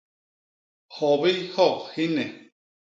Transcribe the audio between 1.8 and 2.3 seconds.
hi nne.